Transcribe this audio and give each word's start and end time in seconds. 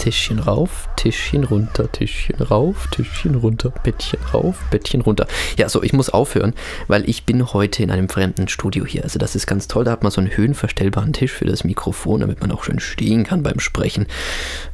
Tischchen 0.00 0.38
rauf, 0.38 0.88
Tischchen 0.96 1.44
runter, 1.44 1.92
Tischchen 1.92 2.40
rauf, 2.40 2.88
Tischchen 2.90 3.34
runter, 3.34 3.70
Bettchen 3.84 4.18
rauf, 4.32 4.56
Bettchen 4.70 5.02
runter. 5.02 5.26
Ja, 5.58 5.68
so, 5.68 5.82
ich 5.82 5.92
muss 5.92 6.08
aufhören, 6.08 6.54
weil 6.88 7.06
ich 7.06 7.26
bin 7.26 7.52
heute 7.52 7.82
in 7.82 7.90
einem 7.90 8.08
fremden 8.08 8.48
Studio 8.48 8.86
hier. 8.86 9.04
Also 9.04 9.18
das 9.18 9.36
ist 9.36 9.46
ganz 9.46 9.68
toll, 9.68 9.84
da 9.84 9.90
hat 9.90 10.02
man 10.02 10.10
so 10.10 10.22
einen 10.22 10.34
höhenverstellbaren 10.34 11.12
Tisch 11.12 11.32
für 11.32 11.44
das 11.44 11.64
Mikrofon, 11.64 12.20
damit 12.20 12.40
man 12.40 12.50
auch 12.50 12.64
schön 12.64 12.80
stehen 12.80 13.24
kann 13.24 13.42
beim 13.42 13.60
Sprechen. 13.60 14.06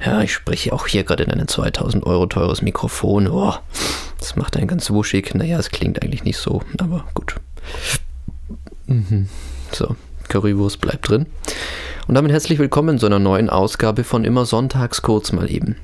Ja, 0.05 0.23
ich 0.23 0.33
spreche 0.33 0.73
auch 0.73 0.87
hier 0.87 1.03
gerade 1.03 1.25
in 1.25 1.33
ein 1.33 1.49
2000 1.49 2.07
Euro 2.07 2.27
teures 2.27 2.63
Mikrofon. 2.63 3.27
Oh, 3.27 3.55
das 4.21 4.37
macht 4.37 4.57
einen 4.57 4.69
ganz 4.69 4.91
wuschig. 4.91 5.35
Naja, 5.35 5.59
es 5.59 5.71
klingt 5.71 6.05
eigentlich 6.05 6.23
nicht 6.23 6.39
so, 6.39 6.63
aber 6.79 7.05
gut. 7.15 7.35
Mhm. 8.87 9.29
So, 9.73 9.97
Currywurst 10.29 10.81
bleibt 10.81 11.09
drin. 11.09 11.27
Und 12.09 12.15
damit 12.15 12.31
herzlich 12.31 12.61
willkommen 12.61 13.01
zu 13.01 13.07
einer 13.07 13.19
neuen 13.19 13.51
Ausgabe 13.51 14.05
von 14.05 14.25
Immer 14.25 14.47
Sonntags 14.47 15.03
kurz 15.03 15.33
mal 15.33 15.51
eben. 15.51 15.75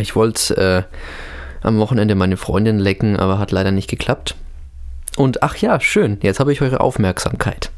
Ich 0.00 0.16
wollte 0.16 0.56
äh, 0.56 0.82
am 1.60 1.78
Wochenende 1.78 2.14
meine 2.14 2.38
Freundin 2.38 2.78
lecken, 2.78 3.18
aber 3.18 3.38
hat 3.38 3.52
leider 3.52 3.72
nicht 3.72 3.90
geklappt. 3.90 4.36
Und 5.18 5.42
ach 5.42 5.56
ja, 5.56 5.80
schön, 5.80 6.16
jetzt 6.22 6.40
habe 6.40 6.54
ich 6.54 6.62
eure 6.62 6.80
Aufmerksamkeit. 6.80 7.70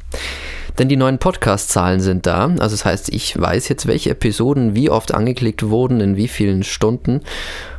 Denn 0.78 0.88
die 0.88 0.96
neuen 0.96 1.18
Podcast-Zahlen 1.18 1.98
sind 1.98 2.24
da. 2.24 2.44
Also 2.44 2.76
das 2.76 2.84
heißt, 2.84 3.08
ich 3.08 3.36
weiß 3.36 3.68
jetzt, 3.68 3.88
welche 3.88 4.10
Episoden 4.10 4.76
wie 4.76 4.88
oft 4.88 5.12
angeklickt 5.12 5.68
wurden, 5.68 6.00
in 6.00 6.16
wie 6.16 6.28
vielen 6.28 6.62
Stunden. 6.62 7.22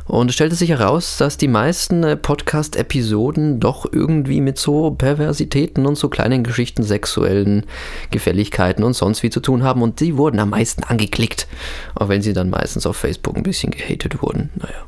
Und 0.06 0.28
es 0.28 0.34
stellte 0.34 0.54
sich 0.54 0.68
heraus, 0.68 1.16
dass 1.16 1.38
die 1.38 1.48
meisten 1.48 2.04
äh, 2.04 2.16
Podcast-Episoden 2.16 3.58
doch 3.58 3.86
irgendwie 3.90 4.40
mit 4.42 4.58
so 4.58 4.90
Perversitäten 4.90 5.86
und 5.86 5.96
so 5.96 6.08
kleinen 6.08 6.44
Geschichten, 6.44 6.82
sexuellen 6.82 7.64
Gefälligkeiten 8.10 8.84
und 8.84 8.92
sonst 8.92 9.22
wie 9.22 9.30
zu 9.30 9.40
tun 9.40 9.62
haben. 9.62 9.80
Und 9.82 10.00
die 10.00 10.16
wurden 10.16 10.40
am 10.40 10.50
meisten 10.50 10.84
angeklickt. 10.84 11.46
Auch 11.94 12.08
wenn 12.08 12.20
sie 12.20 12.34
dann 12.34 12.50
meistens 12.50 12.86
auf 12.86 12.96
Facebook 12.96 13.36
ein 13.36 13.42
bisschen 13.42 13.70
gehatet 13.70 14.20
wurden. 14.22 14.50
Naja. 14.56 14.84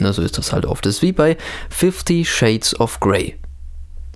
Na, 0.00 0.12
so 0.12 0.22
ist 0.22 0.38
das 0.38 0.52
halt 0.52 0.66
oft. 0.66 0.86
Das 0.86 0.96
ist 0.96 1.02
wie 1.02 1.12
bei 1.12 1.36
50 1.70 2.30
Shades 2.30 2.78
of 2.78 3.00
Grey. 3.00 3.36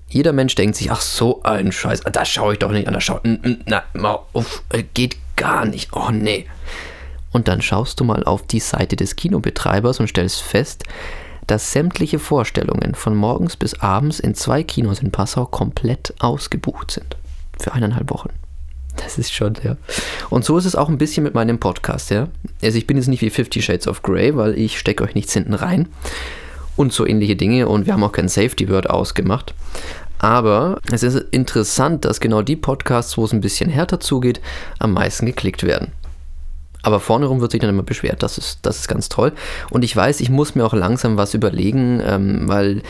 Jeder 0.08 0.32
Mensch 0.32 0.54
denkt 0.54 0.76
sich, 0.76 0.92
ach 0.92 1.00
so 1.00 1.42
ein 1.42 1.72
Scheiß, 1.72 2.02
das 2.12 2.28
schaue 2.28 2.52
ich 2.52 2.58
doch 2.58 2.70
nicht 2.70 2.86
an, 2.86 2.92
das 2.92 3.02
schaut, 3.02 3.22
na, 3.24 3.82
auf, 4.34 4.62
äh, 4.68 4.84
geht 4.94 5.16
gar 5.36 5.64
nicht, 5.64 5.90
oh 5.94 6.10
nee. 6.10 6.44
Und 7.32 7.48
dann 7.48 7.62
schaust 7.62 7.98
du 7.98 8.04
mal 8.04 8.24
auf 8.24 8.46
die 8.46 8.60
Seite 8.60 8.96
des 8.96 9.16
Kinobetreibers 9.16 10.00
und 10.00 10.08
stellst 10.08 10.42
fest, 10.42 10.84
dass 11.46 11.72
sämtliche 11.72 12.18
Vorstellungen 12.18 12.94
von 12.94 13.16
morgens 13.16 13.56
bis 13.56 13.80
abends 13.80 14.20
in 14.20 14.34
zwei 14.34 14.62
Kinos 14.62 15.00
in 15.00 15.10
Passau 15.10 15.46
komplett 15.46 16.14
ausgebucht 16.20 16.90
sind. 16.90 17.16
Für 17.58 17.72
eineinhalb 17.72 18.10
Wochen. 18.10 18.30
Das 18.96 19.18
ist 19.18 19.32
schon, 19.32 19.54
ja. 19.64 19.76
Und 20.30 20.44
so 20.44 20.58
ist 20.58 20.66
es 20.66 20.76
auch 20.76 20.88
ein 20.88 20.98
bisschen 20.98 21.24
mit 21.24 21.34
meinem 21.34 21.58
Podcast, 21.58 22.10
ja. 22.10 22.28
Also 22.62 22.78
ich 22.78 22.86
bin 22.86 22.96
jetzt 22.96 23.08
nicht 23.08 23.22
wie 23.22 23.30
Fifty 23.30 23.62
Shades 23.62 23.88
of 23.88 24.02
Grey, 24.02 24.36
weil 24.36 24.56
ich 24.58 24.78
stecke 24.78 25.02
euch 25.02 25.14
nichts 25.14 25.32
hinten 25.32 25.54
rein 25.54 25.88
und 26.76 26.92
so 26.92 27.06
ähnliche 27.06 27.36
Dinge 27.36 27.68
und 27.68 27.86
wir 27.86 27.94
haben 27.94 28.04
auch 28.04 28.12
kein 28.12 28.28
Safety 28.28 28.68
Word 28.68 28.90
ausgemacht. 28.90 29.54
Aber 30.18 30.78
es 30.92 31.02
ist 31.02 31.16
interessant, 31.32 32.04
dass 32.04 32.20
genau 32.20 32.42
die 32.42 32.56
Podcasts, 32.56 33.16
wo 33.16 33.24
es 33.24 33.32
ein 33.32 33.40
bisschen 33.40 33.70
härter 33.70 33.98
zugeht, 33.98 34.40
am 34.78 34.92
meisten 34.92 35.26
geklickt 35.26 35.64
werden. 35.64 35.92
Aber 36.82 37.00
vorne 37.00 37.26
rum 37.26 37.40
wird 37.40 37.52
sich 37.52 37.60
dann 37.60 37.70
immer 37.70 37.84
beschwert. 37.84 38.22
Das 38.22 38.38
ist, 38.38 38.58
das 38.62 38.80
ist 38.80 38.88
ganz 38.88 39.08
toll. 39.08 39.32
Und 39.70 39.84
ich 39.84 39.94
weiß, 39.94 40.20
ich 40.20 40.30
muss 40.30 40.54
mir 40.54 40.64
auch 40.64 40.74
langsam 40.74 41.16
was 41.16 41.34
überlegen, 41.34 42.02
ähm, 42.04 42.48
weil 42.48 42.82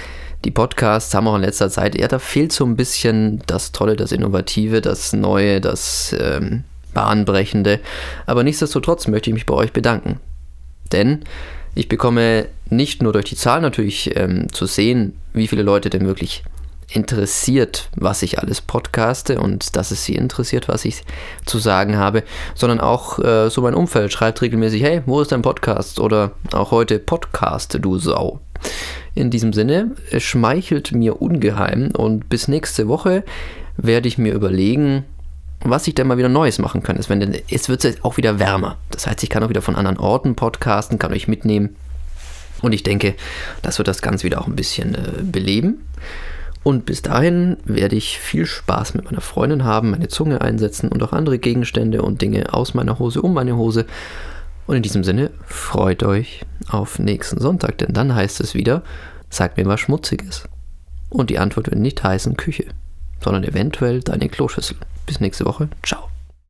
die 0.44 0.50
Podcasts 0.50 1.14
haben 1.14 1.28
auch 1.28 1.36
in 1.36 1.42
letzter 1.42 1.70
Zeit, 1.70 1.96
ja, 1.96 2.08
da 2.08 2.18
fehlt 2.18 2.52
so 2.52 2.64
ein 2.64 2.76
bisschen 2.76 3.42
das 3.46 3.72
Tolle, 3.72 3.94
das 3.96 4.12
Innovative, 4.12 4.80
das 4.80 5.12
Neue, 5.12 5.60
das 5.60 6.16
ähm, 6.18 6.64
Bahnbrechende. 6.94 7.80
Aber 8.26 8.42
nichtsdestotrotz 8.42 9.06
möchte 9.06 9.30
ich 9.30 9.34
mich 9.34 9.46
bei 9.46 9.54
euch 9.54 9.72
bedanken. 9.72 10.20
Denn 10.90 11.20
ich 11.74 11.88
bekomme 11.88 12.46
nicht 12.68 13.02
nur 13.02 13.12
durch 13.12 13.26
die 13.26 13.36
Zahl 13.36 13.60
natürlich 13.60 14.16
ähm, 14.16 14.52
zu 14.52 14.66
sehen, 14.66 15.16
wie 15.32 15.48
viele 15.48 15.62
Leute 15.62 15.90
denn 15.90 16.06
wirklich 16.06 16.42
interessiert, 16.94 17.88
was 17.96 18.22
ich 18.22 18.38
alles 18.38 18.60
podcaste 18.60 19.40
und 19.40 19.76
dass 19.76 19.90
es 19.90 20.04
sie 20.04 20.14
interessiert, 20.14 20.68
was 20.68 20.84
ich 20.84 21.02
zu 21.46 21.58
sagen 21.58 21.96
habe, 21.96 22.22
sondern 22.54 22.80
auch 22.80 23.18
äh, 23.18 23.48
so 23.50 23.62
mein 23.62 23.74
Umfeld 23.74 24.12
schreibt 24.12 24.42
regelmäßig, 24.42 24.82
hey, 24.82 25.02
wo 25.06 25.20
ist 25.20 25.32
dein 25.32 25.42
Podcast? 25.42 25.98
Oder 25.98 26.32
auch 26.52 26.70
heute 26.70 26.98
Podcaste, 26.98 27.80
du 27.80 27.98
Sau. 27.98 28.40
In 29.14 29.30
diesem 29.30 29.52
Sinne, 29.52 29.92
es 30.10 30.22
schmeichelt 30.22 30.92
mir 30.92 31.20
ungeheim 31.20 31.90
und 31.96 32.28
bis 32.28 32.48
nächste 32.48 32.88
Woche 32.88 33.24
werde 33.76 34.08
ich 34.08 34.18
mir 34.18 34.32
überlegen, 34.32 35.04
was 35.64 35.86
ich 35.86 35.94
denn 35.94 36.06
mal 36.06 36.18
wieder 36.18 36.28
Neues 36.28 36.58
machen 36.58 36.82
kann. 36.82 36.96
Es, 36.96 37.08
es 37.50 37.68
wird 37.68 37.84
jetzt 37.84 38.04
auch 38.04 38.16
wieder 38.16 38.38
wärmer. 38.38 38.78
Das 38.90 39.06
heißt, 39.06 39.22
ich 39.22 39.30
kann 39.30 39.42
auch 39.42 39.48
wieder 39.48 39.62
von 39.62 39.76
anderen 39.76 39.98
Orten 39.98 40.34
podcasten, 40.34 40.98
kann 40.98 41.12
euch 41.12 41.28
mitnehmen. 41.28 41.76
Und 42.62 42.72
ich 42.72 42.82
denke, 42.82 43.14
das 43.62 43.78
wird 43.78 43.88
das 43.88 44.02
Ganze 44.02 44.24
wieder 44.24 44.40
auch 44.40 44.46
ein 44.46 44.56
bisschen 44.56 44.94
äh, 44.94 45.22
beleben. 45.22 45.84
Und 46.62 46.86
bis 46.86 47.02
dahin 47.02 47.56
werde 47.64 47.96
ich 47.96 48.18
viel 48.18 48.46
Spaß 48.46 48.94
mit 48.94 49.04
meiner 49.04 49.20
Freundin 49.20 49.64
haben, 49.64 49.90
meine 49.90 50.08
Zunge 50.08 50.40
einsetzen 50.40 50.88
und 50.88 51.02
auch 51.02 51.12
andere 51.12 51.38
Gegenstände 51.38 52.02
und 52.02 52.22
Dinge 52.22 52.54
aus 52.54 52.74
meiner 52.74 52.98
Hose, 52.98 53.20
um 53.20 53.34
meine 53.34 53.56
Hose. 53.56 53.86
Und 54.66 54.76
in 54.76 54.82
diesem 54.82 55.02
Sinne, 55.02 55.30
freut 55.44 56.04
euch 56.04 56.42
auf 56.68 57.00
nächsten 57.00 57.40
Sonntag, 57.40 57.78
denn 57.78 57.92
dann 57.92 58.14
heißt 58.14 58.40
es 58.40 58.54
wieder, 58.54 58.82
sagt 59.28 59.56
mir 59.56 59.66
was 59.66 59.80
Schmutziges. 59.80 60.44
Und 61.10 61.30
die 61.30 61.38
Antwort 61.38 61.66
wird 61.70 61.80
nicht 61.80 62.02
heißen 62.02 62.36
Küche, 62.36 62.66
sondern 63.20 63.44
eventuell 63.44 64.00
deine 64.00 64.28
Kloschüssel. 64.28 64.76
Bis 65.04 65.20
nächste 65.20 65.44
Woche. 65.44 65.68
Ciao. 65.82 66.11